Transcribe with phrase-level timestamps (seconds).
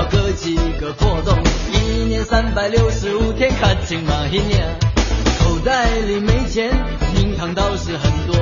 [0.00, 1.38] 要割几个破洞，
[1.70, 4.66] 一年三百六十五天，看清嘛一年。
[5.38, 6.70] 口袋里没钱，
[7.14, 8.34] 名堂倒是很多，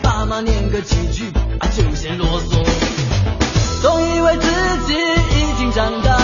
[0.00, 1.26] 爸妈念个几句
[1.58, 2.64] 啊就嫌啰嗦。
[3.82, 4.48] 总以为自
[4.86, 6.16] 己已经长大，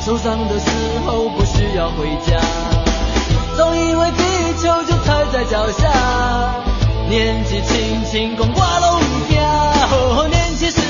[0.00, 0.70] 受伤的时
[1.04, 2.40] 候不需要回家。
[3.54, 6.54] 总以为地球就踩在脚下，
[7.10, 9.42] 年纪轻轻光挂龙家。
[9.92, 10.80] 哦，年轻时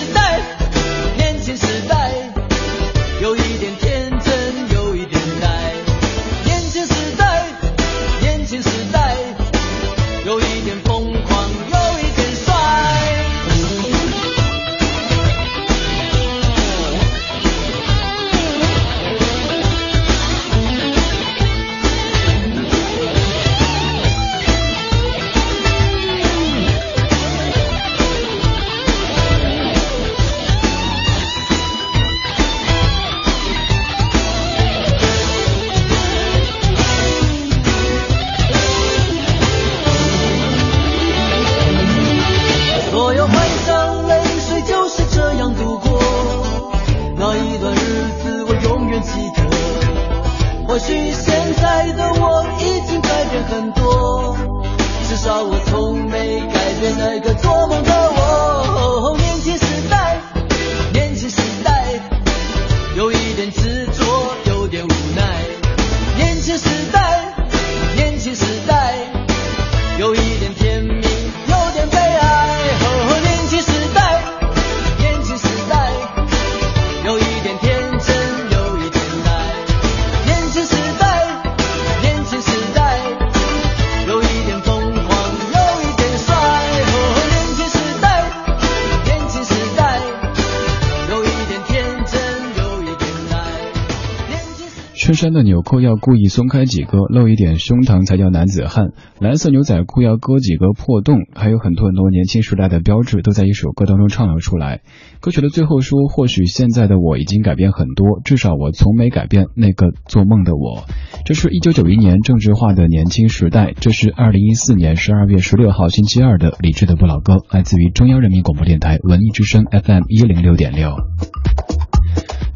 [95.14, 98.88] 衬衫的纽扣要故意松开几个，露一点胸膛才叫男子汉。
[99.20, 104.80] 蓝色牛仔裤要割几个破洞，还有很多很多年轻时代的标志都在一首歌当中唱了出来。
[105.20, 110.82] 歌曲的最后说：“或许现在的我已经改变很多，至少我从没改变那个做梦的我。”
[111.24, 120.90] 这是一九九一年政治化的年轻时代，这是二零一四年十二月十六号星期二的理智的不老歌，来自于中央人民广播电台文艺之声 FM 一零六点六。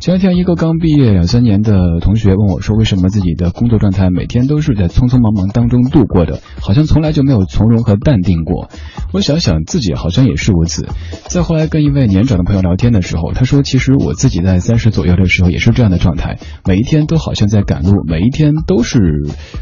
[0.00, 8.70] 前两天，一个刚毕业两三年的同学问我说：“为什么自己的工作状态每天都是在匆匆忙忙当中度过的，好像从来就没有从容和淡定过？”
[9.12, 10.86] 我想想自己好像也是如此。
[11.26, 19.00] 再后来跟一位年长的朋友聊天的时候，他说：“其实我自己在三十左右的时候也是这样的状态，每一天都好像在赶路，每一天都是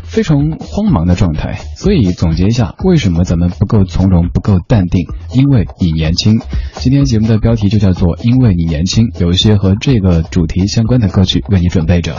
[0.04, 1.54] 非常慌忙的状态。
[1.76, 5.06] 所以总结一下，为什么咱们不够从容、不够淡定？
[5.34, 6.40] 因为你年轻。
[6.74, 12.12] 今天节目的标题就叫做“因为你年轻”，有一些和这个主题相关的歌曲为你准备着。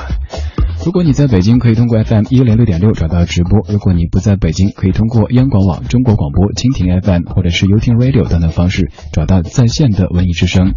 [0.88, 10.76] 如果你在北京，可以通过 FM 一零六点六找到直播；如果你不在北京，可以通过央广网、中国广播、蜻蜓 FM 或者是 y o u t Radio 等等方式找到在线的文艺之声。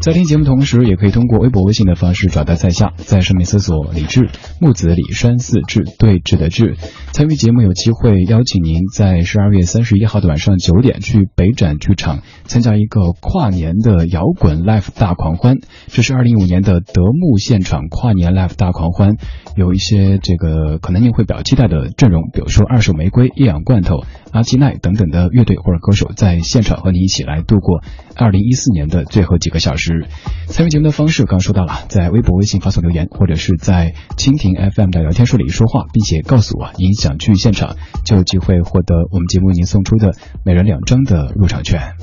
[0.00, 4.30] 在听节目同时，也可以通过微博、微信的方式找到在下，在上面搜索“李志
[4.60, 6.74] 木子李山寺志对峙的志”。
[7.14, 15.58] 参与节目有机会邀请您在十二月三十一号的晚上九点去北展剧场参加一个跨年的摇滚 live 大狂欢。
[15.86, 19.18] 这是二零一五年的德牧现场跨年 live 大狂欢，
[19.56, 27.82] 有一些这个可能您会比较期待的阵容，比如说二手玫瑰、一氧罐头、阿基奈等等的乐队或者歌手在现场和你一起来度过
[28.16, 30.06] 二零一四年的最后几个小时。
[30.46, 40.14] 参与节目的方式刚刚说到了，在微博、微信发送留言，或者是在蜻蜓 FM 的聊天室里说话，并且告诉我您想去现场，就有机会获得我们节目您送出的
[40.44, 41.94] 每人两张的入场券。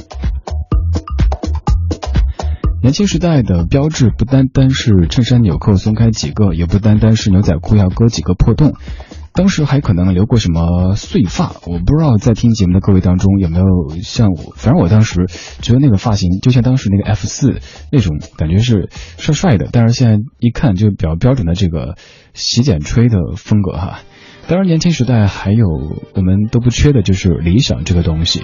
[2.81, 8.73] 年轻时代的标志不单单是衬衫纽扣松开几个，也不单单是牛仔裤要割几个破洞。
[9.33, 13.65] 当时还可能留过什么碎发，我不知道在听节目的各位当中有没有
[14.01, 15.27] 像我，反正我当时
[15.61, 17.59] 觉得那个发型就像当时那个 F 四
[17.91, 21.95] 那种感觉是帅帅的，但是现在一看就比较标准的这个
[22.33, 23.99] 洗剪吹的风格哈。
[24.47, 25.67] 当然年轻时代还有
[26.15, 28.41] 我们都不缺的就是理想这个东西，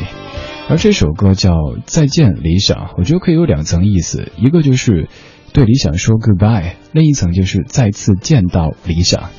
[0.67, 1.51] 而这首歌叫
[1.85, 5.07] 《再见理想》，我觉得可以有两层意思，一个就是
[5.53, 9.29] 对理想说 goodbye，另一层就是再次见到理想。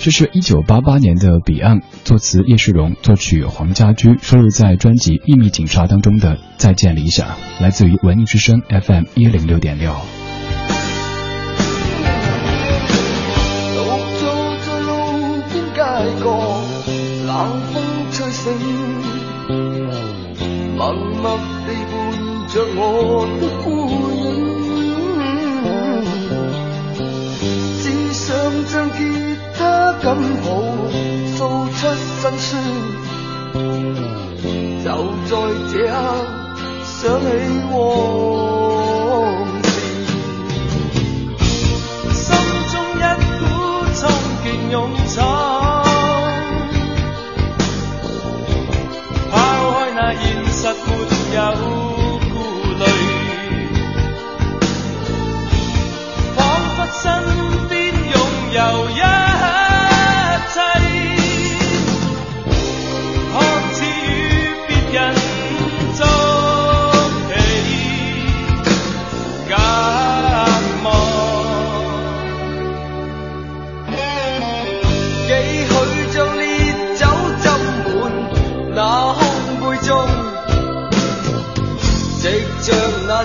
[0.00, 7.28] 这是一九八八年的彼岸，作词叶世荣，作曲黄家驹，收录在专辑《秘密警察》当中的《再见理想》，
[7.60, 9.94] 来自于文艺之声 FM 一零六点六。
[20.82, 21.94] 默默地伴
[22.48, 22.82] 着我
[23.40, 23.66] 的孤
[24.18, 24.26] 影，
[27.80, 28.26] 只想
[28.66, 28.98] 将吉
[29.56, 29.60] 他
[30.02, 30.04] 紧
[30.42, 30.44] 抱，
[31.36, 31.38] 诉
[31.70, 31.78] 出
[32.18, 32.50] 心酸。
[34.82, 34.86] 就
[35.28, 35.30] 在
[35.70, 35.94] 这刻，
[36.82, 37.24] 想起
[37.70, 37.72] 往
[39.62, 39.70] 事，
[42.12, 42.26] 心
[42.72, 43.00] 中一
[43.38, 43.40] 股
[43.94, 44.00] 冲
[44.42, 44.74] 劲勇
[45.14, 45.20] 闯。
[50.74, 51.91] 没有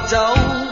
[0.08, 0.67] 走。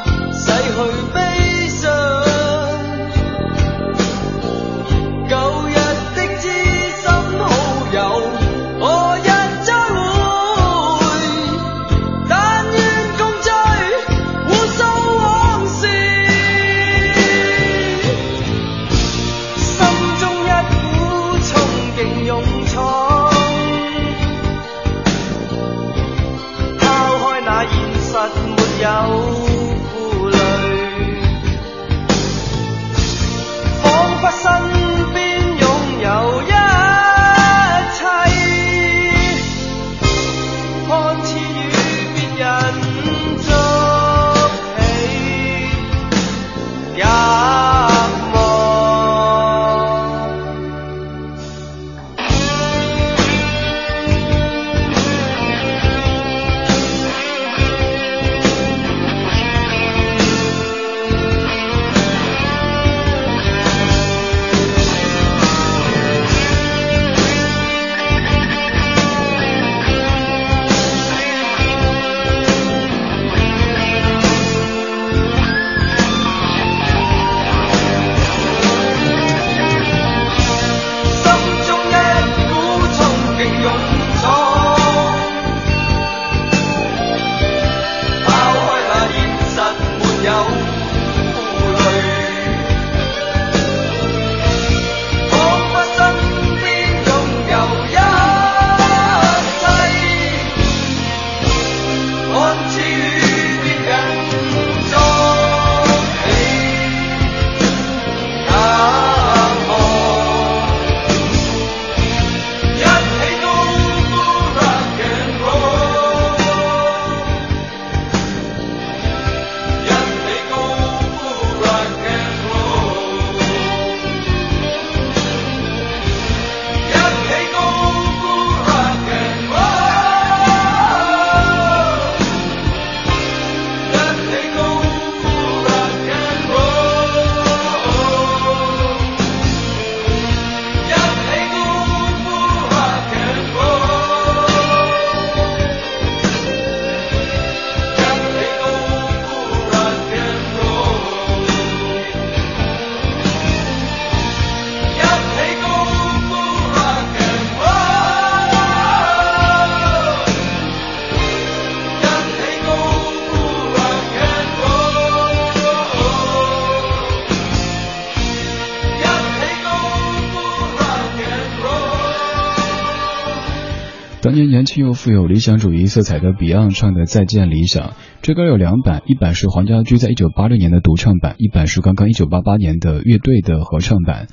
[174.36, 177.88] 年年轻又富有理想主义色彩的 Beyond 唱的《再见理想》，
[178.22, 184.28] 这歌有两版，一版是黄家驹在一九八六年的独唱版，一版是刚刚一九八八年的乐队的合唱版。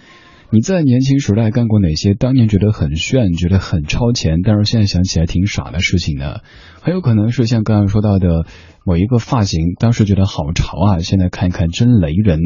[0.50, 6.40] 你在年轻时代干过哪些当年觉得很炫、觉得很超前，但是现在想起来挺傻的事情呢？
[6.82, 8.44] 很有可能是像刚刚说到的。
[8.84, 12.40] 某一个发型，当时觉得好潮啊，现在看一看真雷人。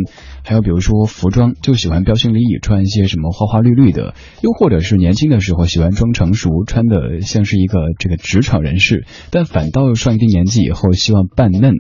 [0.45, 11.75] 还有比如说服装，就喜欢标新立异，穿一些什么花花绿绿的，又或者是年轻的时候喜欢装成熟，穿的像是一个这个职场人士，但反倒上一定年纪以后希望扮嫩。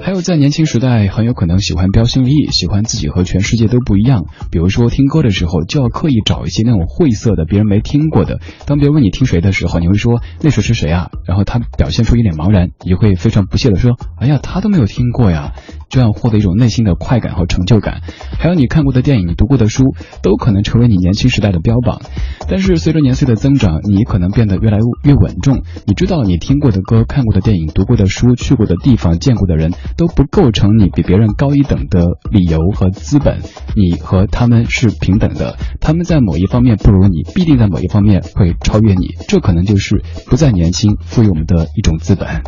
[0.00, 4.26] 还有在年轻时代很有可能喜欢标新立异，喜欢自己和全世界都不一样。
[4.50, 8.40] 比如说听歌的时候就要刻意找一些那种晦涩的、别人没听过的。
[8.66, 11.10] 当别人问你听谁的时候，你会说那谁是谁啊？
[11.26, 13.93] 然后他表现出一脸茫然，你会非常不屑的说。
[14.20, 15.52] 哎呀，他都没有听过呀，
[15.88, 18.02] 这样获得一种内心的快感和成就感。
[18.38, 22.00] 还有你看过的电影，你读过的书，都可能成为你年轻时代的标榜。
[22.48, 25.62] 但是随着年岁的增长，你可能变得越来越稳重。
[25.86, 33.40] 你知道，你听过的歌、看过的电影、读过的书、去过的地方、见过的人，都不构成你比别人高一等的理由和资本。
[33.76, 39.08] 你和他们是平等的，他们在某一方面不如你，必定在某一方面会超越你。
[39.28, 42.42] 这可能就是不再年轻赋予我们的一种资本。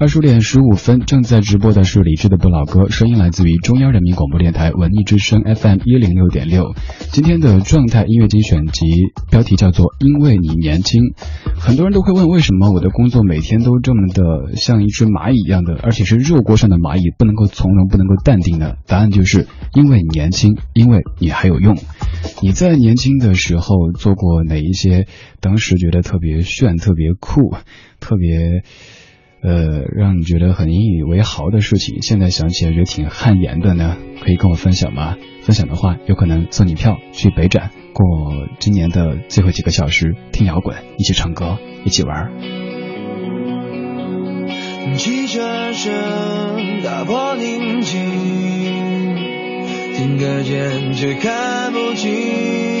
[0.00, 6.72] 二十点十五分，正在直播的是李志的不老歌，声音来自于中央人民广播电台文艺之声 FM 一零六点六。
[7.10, 8.86] 今天的状态音乐精选集
[9.28, 11.02] 标题叫做《因为你年轻》，
[11.58, 18.74] 很多人都会问为什么我的工作每天都这么的像一只蚂蚁一样的，而且是热锅上的蚂蚁，不能够从容，不能够淡定呢？
[18.86, 21.76] 答案就是因为你年轻，因为你还有用。
[22.40, 25.08] 你在年轻的时候做过哪一些
[25.40, 27.56] 当时觉得特别炫、特别酷、
[27.98, 28.62] 特别？
[29.40, 35.16] 呃，让你觉得很引以为豪的事情，现在想起来觉得挺汗颜的呢，可以跟我分享吗？
[35.42, 38.04] 分享的话，有可能送你票去北展，过
[38.58, 42.32] 今年的最后几个小时听摇滚，一起唱歌，一起玩。
[44.96, 48.00] 汽车声打破宁静，
[49.94, 52.77] 听得见却看不清。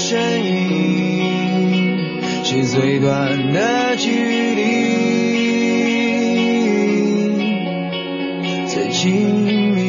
[0.00, 4.62] 身影是最短的距离，
[8.68, 9.87] 最亲密。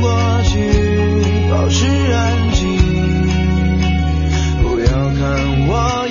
[0.00, 0.58] 过去
[1.50, 2.66] 保持安静。
[4.62, 6.07] 不要看我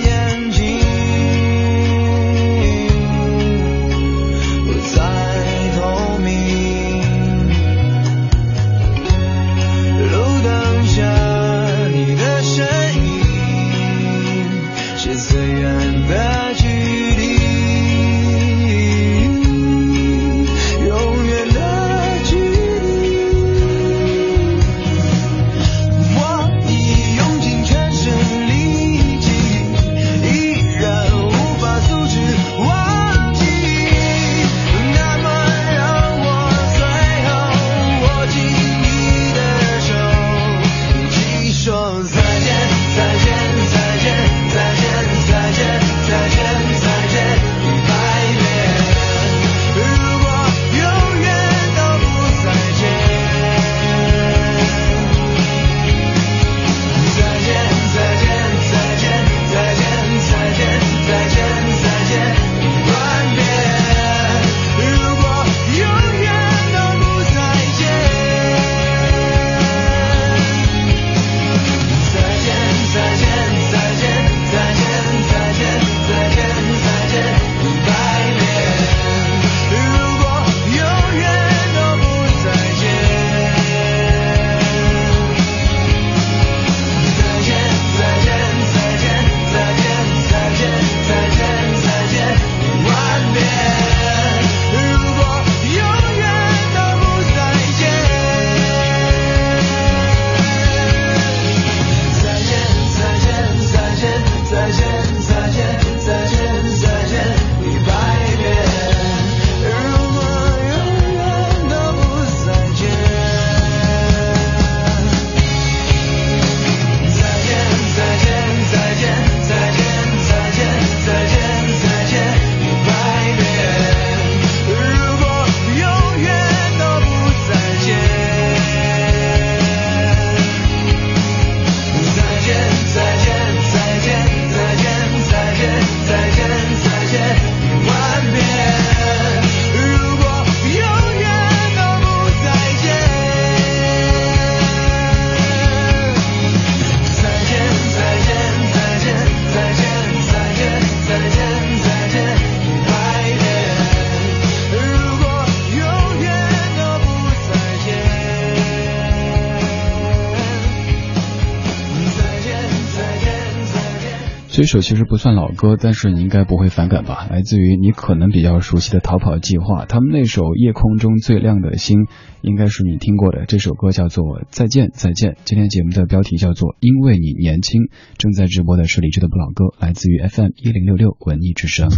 [164.57, 167.27] 这首其实不算老歌，但是你应该不会反感吧？
[167.29, 172.05] 来自于你可能比较熟悉的《逃跑计划》，他们那首《夜空中最亮的星》
[172.41, 173.45] 应该是你听过的。
[173.45, 175.33] 这首歌叫做《再见再见》。
[175.45, 177.83] 今天节目的标题叫做《因为你年轻》。
[178.17, 181.89] 正在直播的是李志的不老歌，来自于 FM 一零六六文艺之声。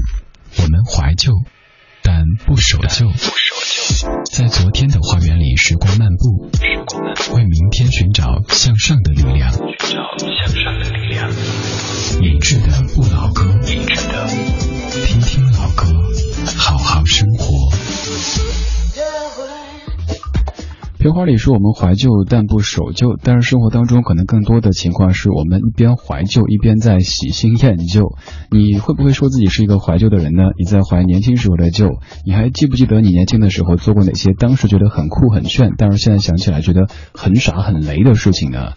[0.58, 1.32] 我们怀旧，
[2.04, 3.08] 但不守旧。
[4.30, 6.52] 在昨天的花园里，时光漫步，
[7.34, 9.50] 为明天寻找向上的力量。
[9.54, 10.69] 寻找向上。
[12.20, 14.28] 理智的不老歌，尹志的，
[15.06, 15.86] 听听老歌，
[16.58, 17.72] 好好生活。
[21.10, 28.16] 片花里说我们怀旧但不守旧，但是生活当中可能更多的情况是我们一边怀旧一边在喜新厌旧。
[28.52, 30.44] 你会不会说自己是一个怀旧的人呢？
[30.60, 38.74] 你在怀年轻时候的旧，你还记不记得你年轻的时候做过哪些当时觉得很酷很炫，但是现在想起来觉得很傻很雷的事情呢？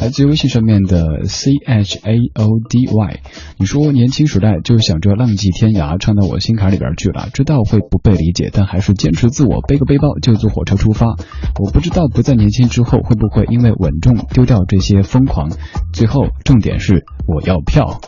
[0.00, 3.20] 来自微信上面的 C H A O D Y，
[3.58, 11.16] 你说年轻时代就想着浪迹天涯，唱到我心坎里边去了，知道会不被理解，但还是坚持自我，背个背包就坐火车出发。
[11.58, 15.50] 我不知道不再年轻之后会不会因为稳重丢掉这些疯狂。
[15.92, 18.00] 最后重点是我要票，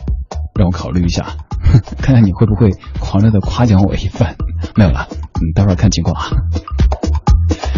[0.59, 1.37] 让我考虑一下，
[2.01, 4.37] 看看你会不会狂热的夸奖我一番。
[4.77, 6.31] 没有了，嗯，待会儿看情况啊。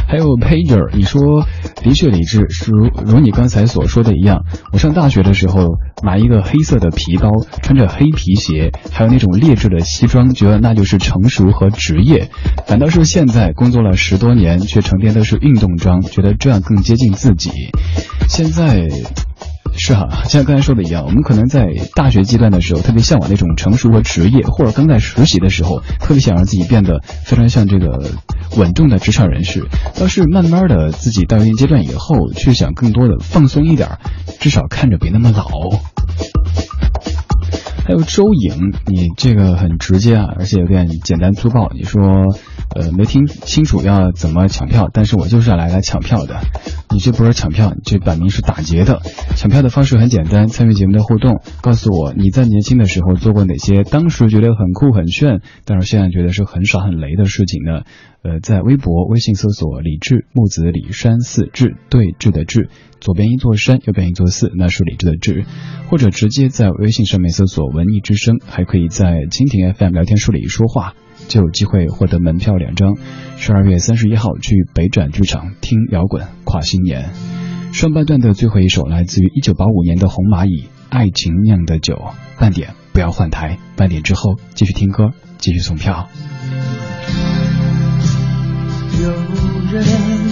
[0.09, 1.44] 还有 Pager，你说
[1.83, 4.44] 的确理智，是如如你刚才所说的一样。
[4.72, 7.30] 我上大学的时候拿一个黑色的皮包，
[7.62, 12.30] 穿着黑皮鞋，还有那种劣质的西装，觉得那就是成熟和职业。
[12.66, 17.50] 反倒是现在工作了十多年，却成天都是运动装，觉得这样更接近自己。
[18.28, 18.88] 现在。
[19.78, 28.10] 是哈，像刚才说的一样，我们可能在大学阶段的时候特别向往那种成熟和职业，或者刚在实习的时候特别想让自己变得非常像这个
[28.56, 29.66] 稳重的职场人士。
[29.98, 33.98] 倒是慢慢的自己到一定阶段以后，却想更多的放松一点，
[34.40, 35.44] 至少看着别那么老。
[37.87, 41.70] 还有周颖，你这个很直接啊，而且有点简单粗暴。
[41.72, 42.01] 你说。
[42.75, 46.40] 呃，没听清楚要怎么抢票，但是我就是要来来抢票的。
[46.90, 49.01] 你这不是抢票，你这摆明是打劫的。
[49.37, 57.83] 抢票的方式很简单，参与节目的互动，告诉我你在年轻的时候做过哪些当时觉得很酷很炫，但是现在觉得是很傻很雷的事情呢？
[58.22, 62.68] 呃，在微博、微信搜索“李志木子李山寺志对峙的志，
[63.06, 65.44] 左边一座山，右边一座寺，那是李志的志。
[65.88, 70.94] 或者直接在微信上面搜索“文艺之声”，还可以在蜻蜓 FM 聊天室里说话。
[71.28, 72.96] 就有机会获得门票两张，
[73.36, 77.10] 十二月三十一号去北展剧场听摇滚跨新年。
[77.72, 81.94] 上半段的最后一首来自于一九八五年的红蚂蚁《爱情酿的酒》，
[82.40, 86.08] 半点不要换台，半点之后继续听歌，继续送票。
[89.70, 89.85] 人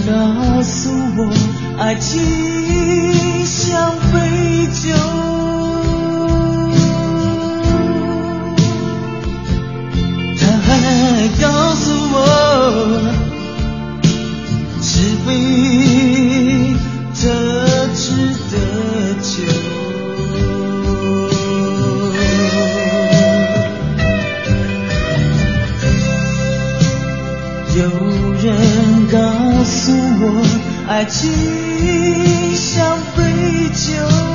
[0.07, 1.33] 告诉我，
[1.77, 2.21] 爱情
[3.45, 4.95] 像杯酒。
[10.39, 12.15] 他还告诉我，
[14.81, 14.89] 是
[15.25, 15.29] 非
[30.87, 34.34] 爱情像杯酒。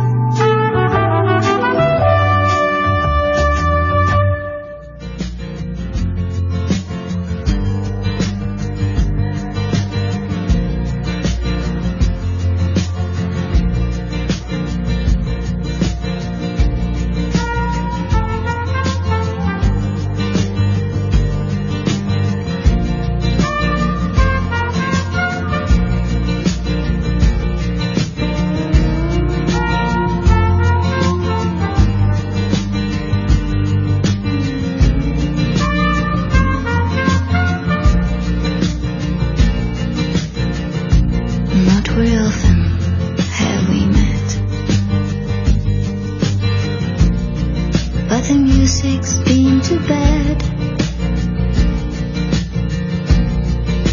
[48.31, 50.39] The music's been too bad.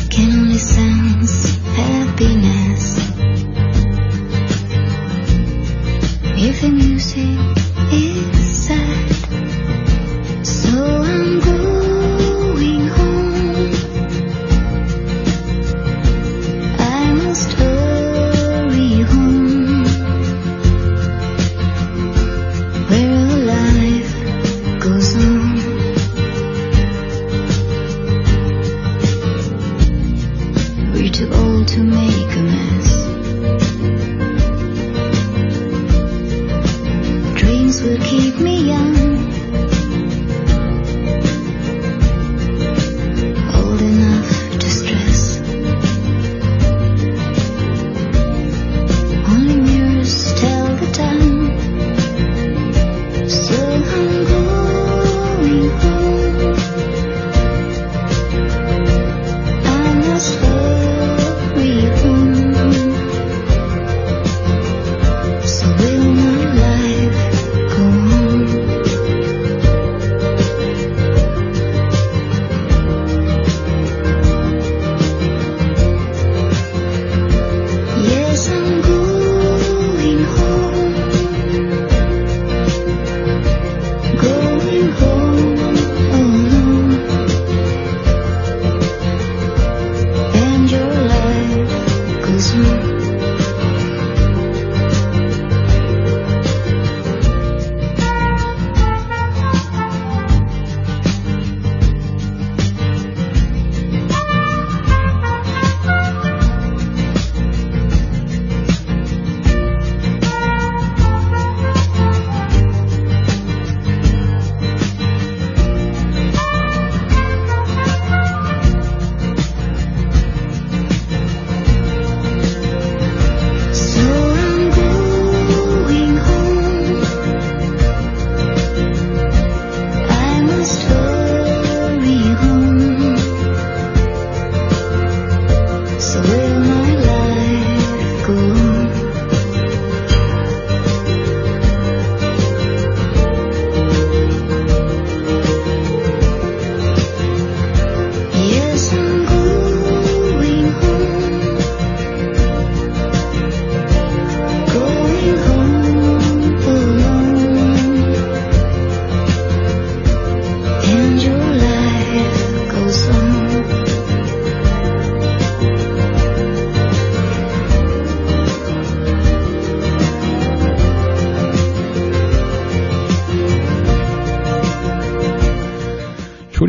[0.09, 2.58] Can only sense happiness.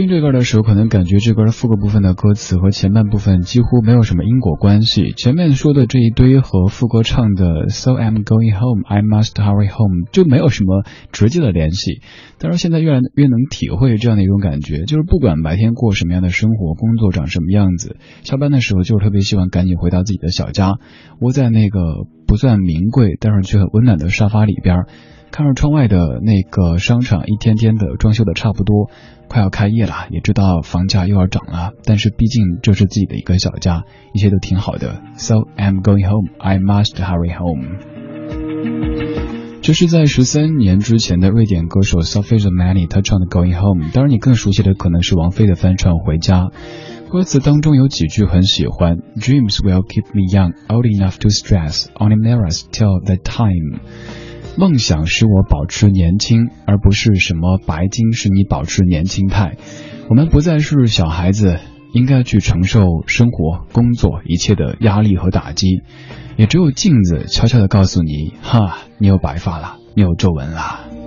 [0.09, 5.13] 这歌的时候，可能感觉这歌副歌部分的歌词和前半部分几乎没有什么因果关系。
[5.15, 12.01] 前面说的这一堆和副歌唱的 “So I'm going home, I must hurry home” 就没有什么直接的联系。
[12.39, 20.73] 但是现在越来越能体会这样的一种感觉，就是不管白天过什么样的生活，工作长什么样子，下班的时候就是特别希望赶紧回到自己的小家，
[21.21, 21.79] 窝在那个
[22.25, 24.85] 不算名贵但是却很温暖的沙发里边，
[25.31, 28.89] 看着窗外的那个商场一天天的装修的差不多。
[29.27, 35.03] 快要开业了，也知道房价又要涨了，但是毕竟这是自己的一个小家，一切都挺好的。
[35.17, 37.77] So I'm going home, I must hurry home。
[39.61, 46.45] 这是在十三年之前的瑞典歌手 Sophie the Many 他唱的 Going Home，当然你更熟悉的可能是王菲的翻唱《回家》。
[47.11, 53.79] 歌词当中有几句很喜欢，Dreams will keep me young, old enough to stress, only mirrors tell the time。
[54.59, 59.55] 梦想使我保持年轻，而不是什么白金使你保持年轻态。
[60.09, 61.59] 我们不再是小孩子，
[61.93, 65.81] 应该去承受生活、工作一切的压力和打击。
[66.35, 70.98] 也只有镜子悄悄地告诉你，哈，你有白发了，你有皱纹了。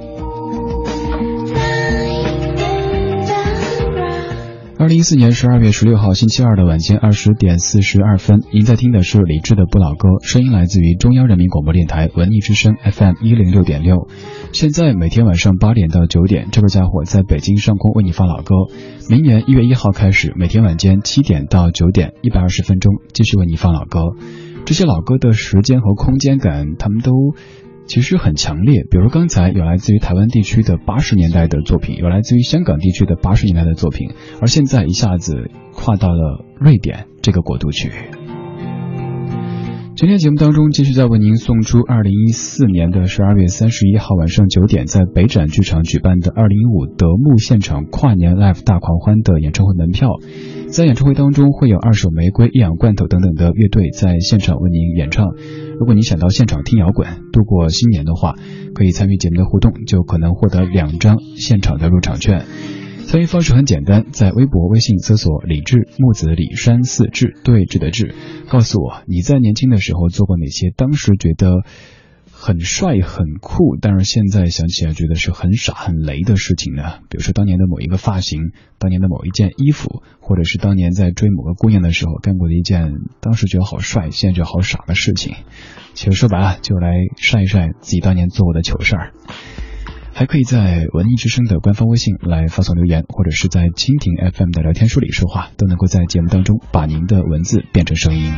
[4.83, 14.09] 二零一四年十二月十六号星期二的晚间二十点四十二分，您在听的是李志的不老歌，声音来自于中央人民广播电台文艺之声 FM 一零六点六。
[14.53, 18.57] 现在每天晚上八点到九点，这个家伙在北京上空为你放老歌。
[19.09, 24.01] 明年一月一号开始，每天晚间七点到九点，一百二十分钟继续为你放老歌。
[24.65, 27.13] 这些老歌的时间和空间感，他们都。
[27.93, 37.93] 其实很强烈，比如刚才有来自于台湾地区的八十年代的作品，有来自于香港地区的八十年代的作品，而现在一下子跨到了瑞典这个国度去。
[39.95, 50.09] 今天节目当中，继续在为您送出二零一四年的十二月三十一号晚上九点在北展剧场举办的二零一五德牧现场跨年 live 大狂欢的演唱会门票。
[50.69, 55.27] 在演唱会当中会有二手玫瑰、一氧罐头等等的乐队在现场为您演唱。
[55.79, 58.35] 如果你想到现场听摇滚度过新年的话，
[58.75, 62.47] 可以参与节目的互动，就可能获得两张现场的入场券。
[63.13, 68.15] 参与方式很简单，在微博、微信搜索“李志木子李山寺志对峙的志”，
[68.49, 71.61] 告诉我你在年轻的时候做过哪些当时觉得。
[72.35, 76.99] 很帅很酷，但是现在想起来觉得是很傻很雷的事情呢。
[77.09, 85.37] 比如说当年的某一个发型，当年的某一件衣服，或者是当年在追某个姑娘的时候干过的一件当时觉得好帅，现在觉得好傻的事情。
[85.95, 89.13] 其实说白了，就来晒一晒自己当年做过的糗事儿。
[90.23, 98.33] 还可以在文艺之声的官方微信来发送留言，或者是在蜻蜓 FM 的聊天书里说话，都能够在节目当中把您的文字变成声音。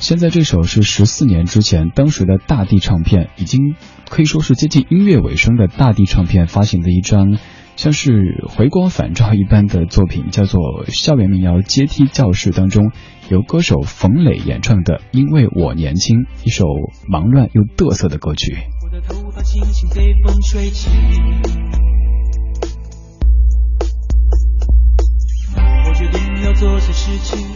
[0.00, 3.76] 现在这首是十四年之前，当时的大地唱片已经
[4.10, 7.38] 可以说是接近音乐尾声的大地唱片发行的一张，
[7.76, 12.90] 像是回光返照一般的作品，叫做《校园民谣阶梯教室》当中，
[13.30, 16.64] 由歌手冯磊演唱的《因为我年轻》，一首
[17.08, 18.56] 忙乱又嘚瑟的歌曲。
[18.96, 20.88] 的头发轻轻被风吹起，
[25.54, 27.46] 我决定要做些事情。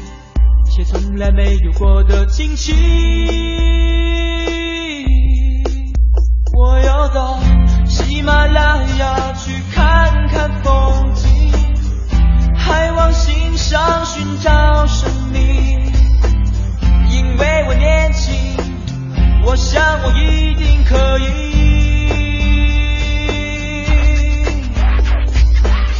[0.67, 2.75] 一些从来没有过的惊喜。
[6.53, 7.41] 我要到
[7.87, 11.55] 喜马拉雅去看看风景，
[12.55, 15.91] 还往心上寻找生命。
[17.09, 18.50] 因为我年轻，
[19.43, 21.25] 我想我一定可以，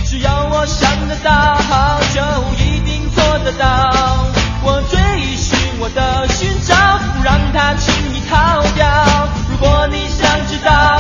[0.05, 1.57] 只要我想得到，
[2.15, 2.21] 就
[2.63, 3.91] 一定做得到。
[4.63, 4.99] 我追
[5.37, 6.75] 寻我的寻找，
[7.17, 11.00] 不让它轻易逃掉，如果你想知道。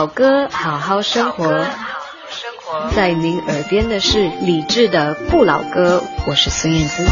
[0.00, 1.66] 老歌，好好生活。
[2.96, 7.04] 在您耳边的是李志的《不老歌》，我是孙燕姿。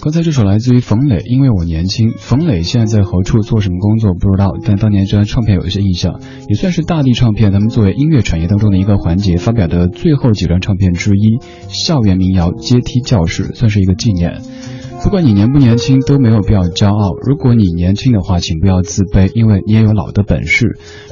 [0.00, 2.12] 刚才这首来自于冯磊，因为我年轻。
[2.18, 14.42] 冯磊现在在何处做什么工作不知道，但当年这张唱片有一些印象，也算是大地唱片他们作为音乐产业当中的一个环节发表的最后几张唱片之一，校园民谣阶梯教室算是一个纪念。
[15.02, 17.14] 不管你年不年轻，都没有必要骄傲。
[17.20, 20.68] 如果你年轻的话，请不要自卑，因为你也有老的本事；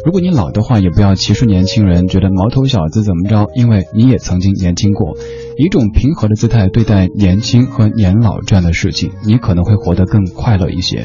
[0.07, 5.17] 如果你老的话，也不要歧视年轻人，觉得毛头小子怎么着，因为你也曾经年轻过。
[5.59, 11.05] 以一种平和的姿态对待年轻和年老这样的事情，你可能会活得更快乐一些。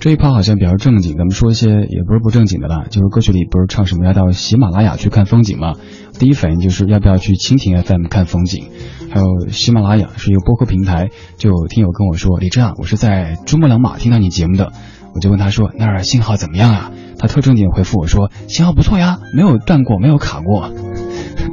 [0.00, 2.86] 这一趴好像比较正经，咱们说一些也不是不正经的啦。
[2.90, 5.74] 就是歌曲里不是唱什么要到喜马拉雅去看风景吗？
[6.18, 8.64] 第一反应就是要不要去蜻蜓 FM 看风景？
[9.12, 14.72] 还有喜马拉雅是一个播客平台，就有听友跟我说：“李真啊，我是在珠穆朗玛听到你节目的。”
[15.14, 16.90] 我就问他说：“那儿信号怎么样啊？”
[17.20, 20.72] 他特正经回复我说：“信号不错呀，没有断过，没有卡过。”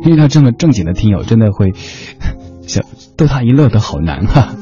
[0.08, 1.74] 遇到这么正经的听友，真的会
[2.66, 2.86] 想
[3.18, 4.56] 逗他一乐的好难哈。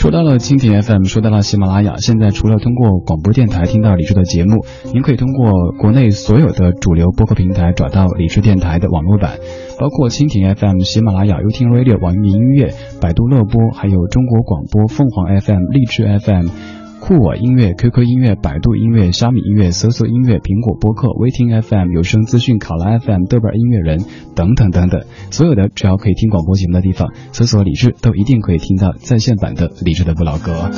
[0.00, 9.32] 说到了蜻蜓 FM，说到了喜马拉雅，现在除了通过广播电台听到李志的节目，您可以通过国内所有的主流播客平台找到李志电台的网络版，
[9.78, 16.79] 包括蜻蜓 FM、喜马拉雅、优听 Radio、网易云音乐、百度乐播，还有中国广播、凤凰 FM、荔枝 FM。
[17.00, 24.04] 酷我音乐、QQ 音乐、百度音乐、虾米音乐、搜索音乐、苹果播客、微听 FM、有声资讯、考拉 FM、豆瓣音乐人
[24.36, 30.70] 等等等等，所有的只要可以听广播节目的地方，搜索理智都一定可以听到在线版的理智的不老歌。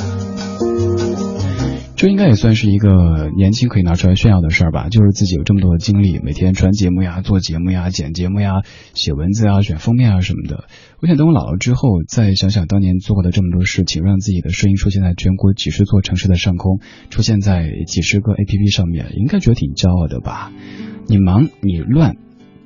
[2.03, 8.55] 这应该也算是一个年轻可以拿出来炫耀的事儿吧，就是自己有这么多的精力，每天传节目呀、做节目呀、剪节目呀、
[8.93, 10.65] 写文字啊、选封面啊什么的。
[10.99, 20.51] 我想等我老了之后，再想想当年做过的这么多事情，让自己的声音出现在全国几十座城市的上空，出现在几十个 APP 上面，应该觉得挺骄傲的吧。
[21.07, 22.17] 你忙你乱，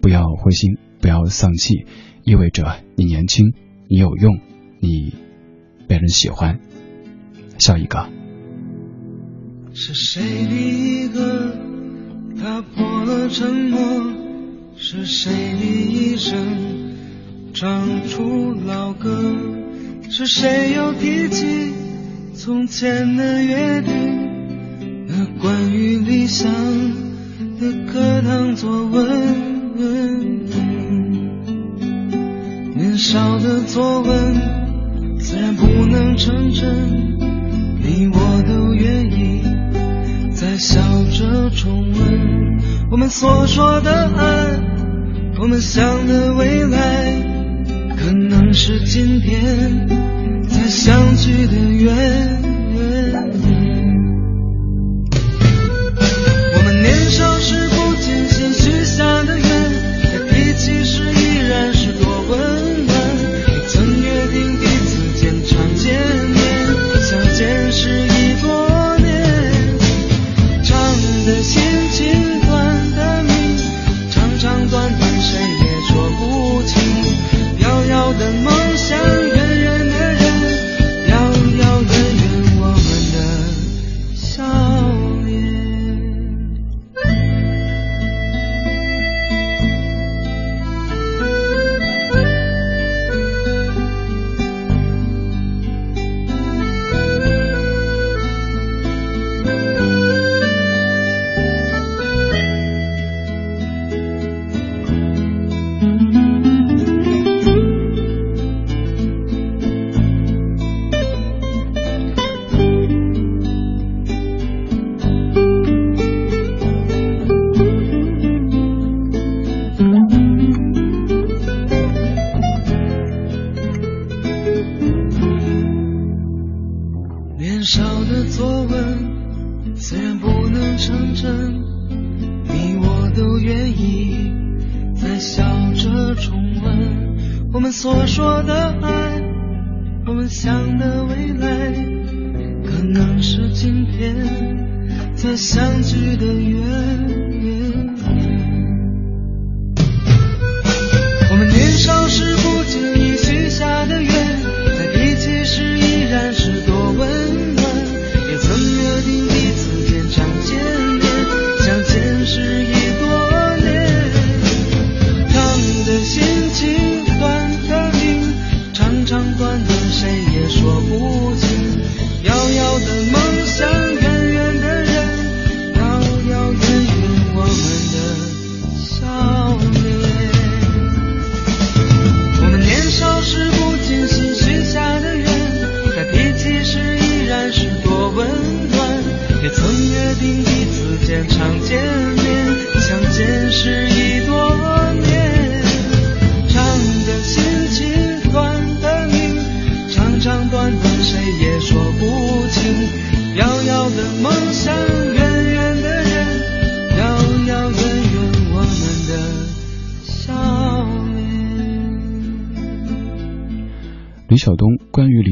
[0.01, 1.85] 不要灰心，不要丧气，
[2.23, 3.53] 意味着你年轻，
[3.87, 4.39] 你有用，
[4.79, 5.13] 你
[5.87, 6.59] 被人喜欢。
[7.59, 8.16] 笑一个。
[9.79, 11.55] 是谁第一个
[12.41, 13.79] 打破了沉默？
[14.75, 16.35] 是谁第一声
[17.53, 19.35] 唱出老歌？
[20.09, 21.73] 是谁又提起
[22.33, 25.05] 从前的约定？
[25.05, 26.51] 那关于理想
[27.59, 28.97] 的课堂作文？
[32.75, 36.65] 年少的作文自然不能成真，
[37.79, 39.37] 你我都愿意。
[40.57, 40.81] 笑
[41.11, 42.57] 着重温
[42.89, 44.59] 我们所说的爱，
[45.39, 47.21] 我们想的未来，
[47.95, 49.87] 可能是今天
[50.49, 52.41] 才相聚的缘。
[56.55, 57.56] 我们年少时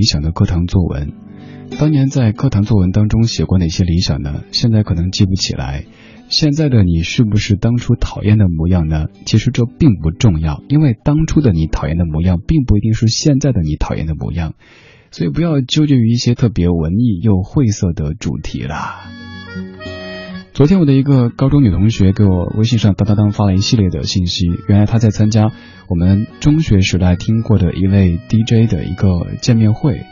[0.05, 1.11] 想的课堂作文。
[1.77, 4.43] 当年在课堂作文当中写过哪些理想呢？
[4.53, 5.85] 现在可能记不起来。
[6.29, 9.07] 现在的你是不是当初讨厌的模样呢？
[9.25, 14.53] 其实这并不重要，因为当初的你讨厌的模样，并不一定是现在的你讨厌的模样。
[15.11, 19.24] 所以不要纠结于一些特别文艺又晦涩的主题啦。
[20.55, 25.51] 昨天我的一个高中女同学给我微信上当当当发了一系列的信息，原来她在参加
[25.89, 30.05] 我们中学时代听过的一位 DJ 的一个见面会。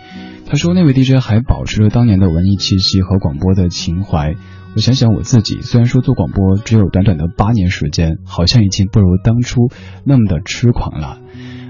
[0.45, 4.35] 她说那位 DJ 还保持着当年的文艺气息和广播的情怀。
[4.75, 9.69] 我想想我自己，虽然说做广播只有短短的八年时间，好像已经不如当初
[10.03, 11.21] 那么的痴狂了。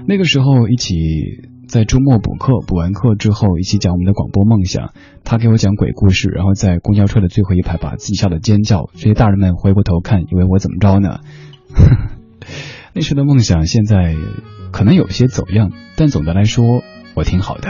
[0.08, 0.96] 那个时候一起
[1.74, 4.92] 在周末补课，补完课之后一起讲我们的广播梦想。
[5.24, 8.88] 他给我讲鬼故事，然后在公交车的最后一排把自己吓得尖叫。
[8.92, 11.18] 这些大人们回过头看，以为我怎么着呢？
[12.94, 14.14] 那时的梦想现在
[14.70, 16.84] 可能有些走样，但总的来说
[17.16, 17.68] 我挺好的。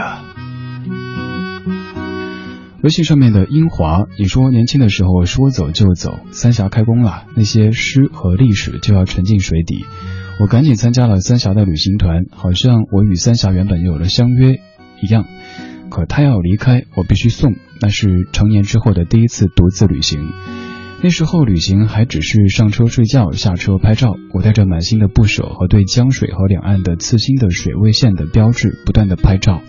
[2.83, 9.83] 微信上面的英华，你说年轻的时候说走就走，三峡开工了，那些诗和历史就要沉进水底。
[10.37, 14.59] 我赶紧参加了三峡的旅行团，好像我与三峡原本有了相约
[15.01, 15.25] 一样。
[15.89, 17.53] 可他要离开，我必须送。
[17.79, 20.19] 那是成年之后的第一次独自旅行。
[21.01, 24.15] 那时候旅行还只是上车睡觉，下车拍照。
[24.33, 29.61] 我带着满心的不舍和对江水和两岸的刺心的水位线的标志，不断的拍照。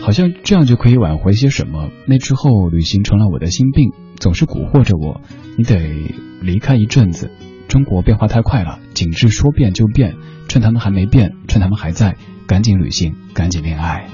[0.00, 1.90] 好像这样就可以挽回些什么。
[2.06, 5.20] 那之后，旅行成了我的心病，总是蛊惑着我。
[5.58, 7.30] 你得离开一阵子。
[7.68, 10.16] 中国变化太快了，景致说变就变，
[10.48, 12.16] 趁他们还没变，趁他们还在，
[12.46, 14.08] 赶紧旅行，赶紧恋爱。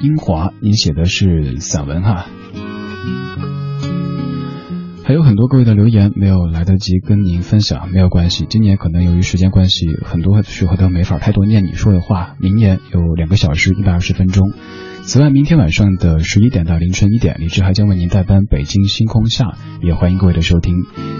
[0.00, 2.26] 英华，你写的是散文哈。
[5.02, 8.46] 还有很多各位的留言没有来得及跟您分享，没有关系。
[8.48, 12.36] 今年可能由于时间关系，很多时候都没法太多念你说的话。
[12.38, 14.52] 明年有两个小时一百二十分钟。
[15.06, 19.44] 此外，明天晚上的十一点到凌晨一点，李志还将为您代班《北京星空下》，
[19.86, 20.74] 也欢迎各位的收听。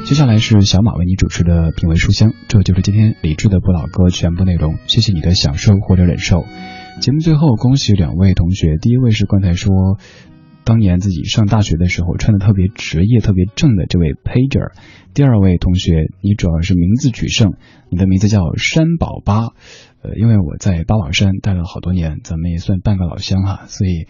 [0.06, 4.76] 接下来是小马为你主持的品味书香，这就是今天李志的不老歌全部内容。
[4.86, 6.46] 谢谢你的享受或者忍受。
[7.02, 9.98] 节目最后，恭喜两位同学，第一位是刚才说。
[10.66, 14.72] 当年自己上大学的时候穿的特别职业、特别正的这位 Pager，
[15.12, 17.52] 第二位同学，你主要是名字取胜，
[17.90, 19.48] 你的名字叫山宝八，
[20.04, 24.06] 呃，因为我在八宝山待了好多年，咱们也算半个老乡哈，所以。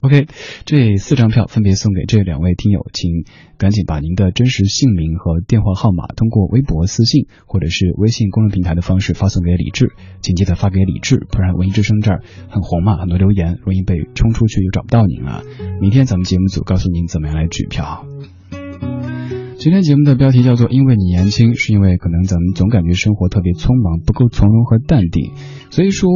[0.00, 0.26] OK，
[0.64, 3.24] 这四张票分别送给这两位听友，请
[3.56, 15.44] 赶紧把您的真实姓名和电话号码通过微博私信或者是微信公众平台的方式发送给李志，请记得发给李志，不然文艺之声这儿很红嘛，很多留言容易被冲出去又找不到您了。
[15.80, 18.04] 明天咱们节目组告诉您怎么样来取票。
[19.62, 25.30] 今天节目的标题叫做“因为你年轻”，是因为可能咱们总感觉生活特别匆忙，不够从容和淡定，
[25.70, 26.10] 所以说。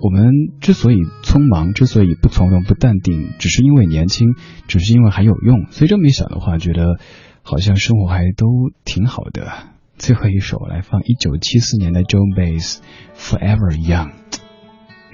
[0.00, 4.34] 我们之所以匆忙，之所以不从容不淡定，只是因为年轻，
[4.66, 5.66] 只是因为还有用。
[5.70, 6.98] 所以这么一想的话，觉得
[7.42, 8.46] 好像生活还都
[8.84, 9.50] 挺好的。
[9.96, 12.80] 最后一首来放一九七四年的 Joe Bass
[13.16, 14.10] Forever Young，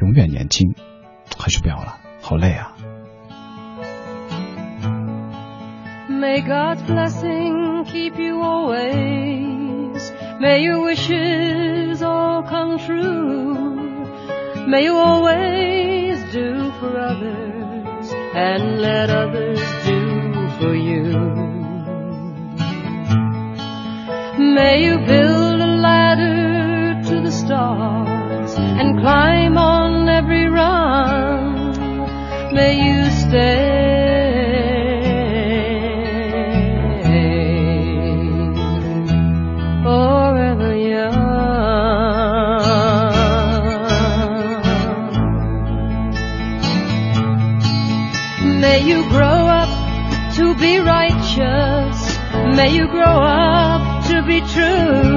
[0.01, 0.73] 永远年轻，
[1.39, 2.73] 还是不要了，好累啊。
[6.21, 10.13] May God's blessing keep you always.
[10.39, 14.67] May your wishes all come true.
[14.67, 21.07] May you always do for others and let others do for you.
[24.57, 31.73] May you build a ladder to the stars and climb on every rung.
[32.53, 33.70] May you stay
[52.61, 55.10] May you grow up to be true.